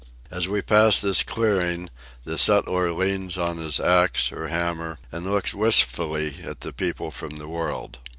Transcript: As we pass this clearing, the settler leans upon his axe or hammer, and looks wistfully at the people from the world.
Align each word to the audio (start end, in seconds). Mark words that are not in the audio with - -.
As 0.31 0.47
we 0.47 0.63
pass 0.63 0.99
this 0.99 1.21
clearing, 1.21 1.91
the 2.25 2.35
settler 2.35 2.91
leans 2.91 3.37
upon 3.37 3.57
his 3.57 3.79
axe 3.79 4.31
or 4.31 4.47
hammer, 4.47 4.97
and 5.11 5.29
looks 5.29 5.53
wistfully 5.53 6.37
at 6.43 6.61
the 6.61 6.73
people 6.73 7.11
from 7.11 7.35
the 7.35 7.47
world. 7.47 7.99